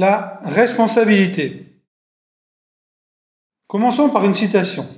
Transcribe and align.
La 0.00 0.40
responsabilité. 0.44 1.66
Commençons 3.66 4.10
par 4.10 4.24
une 4.24 4.36
citation. 4.36 4.88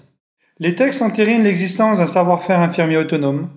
Les 0.59 0.75
textes 0.75 1.01
entérinent 1.01 1.43
l'existence 1.43 1.97
d'un 1.97 2.07
savoir-faire 2.07 2.61
infirmier 2.61 2.99
autonome, 2.99 3.49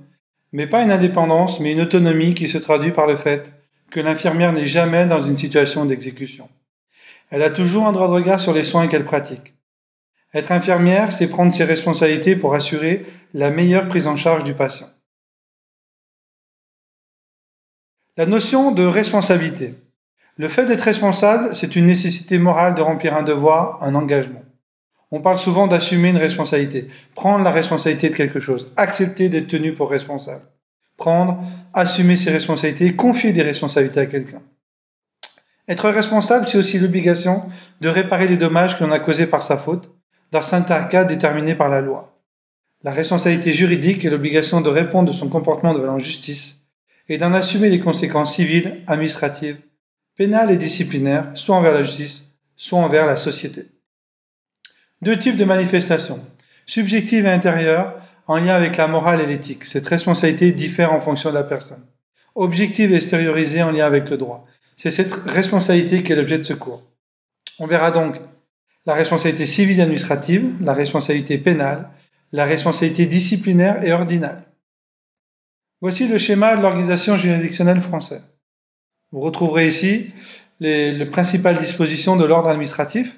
mais 0.54 0.68
pas 0.68 0.84
une 0.84 0.92
indépendance, 0.94 1.60
mais 1.60 1.74
une 1.74 1.82
autonomie 1.82 2.34
qui 2.34 2.48
se 2.48 2.58
traduit 2.58 2.94
par 2.94 3.08
le 3.08 3.18
fait 3.18 3.52
que 3.92 4.00
l'infirmière 4.00 4.54
n'est 4.54 4.66
jamais 4.66 5.06
dans 5.06 5.22
une 5.22 5.38
situation 5.38 5.84
d'exécution. 5.84 6.48
Elle 7.30 7.44
a 7.44 7.50
toujours 7.50 7.88
un 7.88 7.92
droit 7.92 8.08
de 8.08 8.14
regard 8.14 8.40
sur 8.40 8.54
les 8.54 8.64
soins 8.64 8.88
qu'elle 8.88 9.04
pratique. 9.04 9.54
Être 10.34 10.54
infirmière, 10.54 11.12
c'est 11.12 11.28
prendre 11.28 11.54
ses 11.54 11.66
responsabilités 11.66 12.38
pour 12.38 12.56
assurer 12.56 13.06
la 13.34 13.52
meilleure 13.52 13.90
prise 13.90 14.08
en 14.08 14.16
charge 14.16 14.46
du 14.46 14.54
patient. 14.54 14.88
La 18.16 18.28
notion 18.28 18.72
de 18.72 18.86
responsabilité. 18.86 19.76
Le 20.36 20.48
fait 20.48 20.66
d'être 20.66 20.82
responsable, 20.82 21.56
c'est 21.56 21.76
une 21.76 21.86
nécessité 21.86 22.40
morale 22.40 22.74
de 22.74 22.82
remplir 22.82 23.16
un 23.16 23.22
devoir, 23.22 23.78
un 23.84 23.94
engagement. 23.94 24.42
On 25.12 25.22
parle 25.22 25.38
souvent 25.38 25.68
d'assumer 25.68 26.10
une 26.10 26.18
responsabilité, 26.18 26.88
prendre 27.14 27.44
la 27.44 27.52
responsabilité 27.52 28.10
de 28.10 28.16
quelque 28.16 28.40
chose, 28.40 28.72
accepter 28.76 29.30
d'être 29.30 29.48
tenu 29.48 29.74
pour 29.74 29.92
responsable. 29.92 30.42
Prendre, 30.98 31.44
assumer 31.76 32.18
ses 32.18 32.32
responsabilités, 32.32 32.96
confier 32.96 33.32
des 33.32 33.44
responsabilités 33.44 34.00
à 34.00 34.06
quelqu'un. 34.08 34.42
Être 35.68 35.90
responsable, 35.90 36.48
c'est 36.48 36.58
aussi 36.58 36.80
l'obligation 36.80 37.44
de 37.82 37.90
réparer 37.90 38.28
les 38.28 38.38
dommages 38.38 38.78
que 38.78 38.84
l'on 38.84 38.92
a 38.92 39.00
causés 39.00 39.28
par 39.28 39.44
sa 39.44 39.58
faute, 39.58 39.92
dans 40.32 40.42
certains 40.42 40.84
cas 40.86 41.04
déterminés 41.04 41.54
par 41.54 41.70
la 41.70 41.82
loi. 41.82 42.20
La 42.84 42.92
responsabilité 42.92 43.54
juridique 43.54 44.04
est 44.04 44.10
l'obligation 44.10 44.62
de 44.62 44.70
répondre 44.70 45.10
de 45.10 45.16
son 45.16 45.30
comportement 45.30 45.76
devant 45.76 45.94
la 45.94 46.04
justice 46.04 46.64
et 47.08 47.20
d'en 47.20 47.34
assumer 47.34 47.70
les 47.70 47.80
conséquences 47.80 48.36
civiles, 48.36 48.82
administratives, 48.88 49.58
pénales 50.16 50.52
et 50.52 50.58
disciplinaires, 50.58 51.32
soit 51.36 51.56
envers 51.56 51.74
la 51.74 51.84
justice, 51.84 52.24
soit 52.56 52.80
envers 52.80 53.06
la 53.06 53.18
société. 53.18 53.66
Deux 55.02 55.18
types 55.18 55.38
de 55.38 55.46
manifestations. 55.46 56.24
Subjectives 56.66 57.26
et 57.26 57.32
intérieures, 57.32 57.96
en 58.28 58.38
lien 58.38 58.56
avec 58.56 58.78
la 58.78 58.88
morale 58.88 59.22
et 59.22 59.26
l'éthique. 59.26 59.66
Cette 59.66 59.88
responsabilité 59.88 60.52
diffère 60.52 60.94
en 60.94 61.02
fonction 61.02 61.30
de 61.30 61.36
la 61.36 61.44
personne. 61.44 61.86
Objective 62.36 62.92
et 62.94 62.96
extériorisée 62.96 63.64
en 63.64 63.72
lien 63.72 63.86
avec 63.86 64.10
le 64.10 64.18
droit. 64.18 64.46
C'est 64.78 64.92
cette 64.92 65.14
responsabilité 65.14 66.04
qui 66.04 66.14
est 66.14 66.16
l'objet 66.16 66.38
de 66.38 66.44
ce 66.44 66.54
cours. 66.54 66.84
On 67.60 67.68
verra 67.68 67.92
donc 67.92 68.16
la 68.86 68.94
responsabilité 68.94 69.46
civile 69.46 69.80
et 69.80 69.84
administrative, 69.84 70.54
la 70.62 70.74
responsabilité 70.74 71.38
pénale, 71.38 71.90
la 72.32 72.46
responsabilité 72.46 73.06
disciplinaire 73.06 73.84
et 73.84 73.94
ordinale. 73.94 74.44
Voici 75.82 76.08
le 76.08 76.18
schéma 76.18 76.56
de 76.56 76.62
l'organisation 76.62 77.18
juridictionnelle 77.18 77.82
française. 77.82 78.24
Vous 79.14 79.20
retrouverez 79.20 79.68
ici 79.68 80.08
les, 80.60 81.06
principales 81.06 81.60
dispositions 81.60 82.16
de 82.16 82.26
l'ordre 82.26 82.50
administratif, 82.50 83.16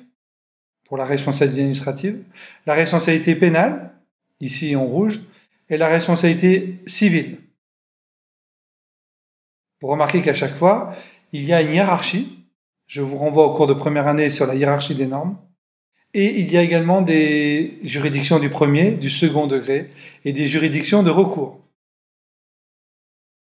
pour 0.84 0.98
la 0.98 1.06
responsabilité 1.06 1.62
administrative, 1.62 2.22
la 2.66 2.74
responsabilité 2.74 3.34
pénale, 3.34 3.94
ici 4.42 4.76
en 4.76 4.84
rouge, 4.84 5.22
et 5.70 5.78
la 5.78 5.88
responsabilité 5.88 6.80
civile. 6.86 7.38
Vous 9.82 9.88
remarquez 9.88 10.22
qu'à 10.22 10.36
chaque 10.36 10.58
fois, 10.58 10.94
il 11.32 11.46
y 11.46 11.54
a 11.54 11.62
une 11.62 11.72
hiérarchie. 11.72 12.46
Je 12.88 13.02
vous 13.02 13.18
renvoie 13.18 13.46
au 13.46 13.56
cours 13.56 13.68
de 13.68 13.74
première 13.74 14.08
année 14.08 14.30
sur 14.30 14.48
la 14.48 14.56
hiérarchie 14.56 14.96
des 14.96 15.08
normes. 15.08 15.38
Et 16.14 16.42
il 16.42 16.52
y 16.52 16.58
a 16.58 16.62
également 16.62 17.02
des 17.02 17.80
juridictions 17.84 18.40
du 18.40 18.50
premier, 18.50 18.92
du 18.92 19.10
second 19.10 19.48
degré 19.48 19.92
et 20.26 20.34
des 20.34 20.48
juridictions 20.48 21.04
de 21.04 21.10
recours. 21.10 21.65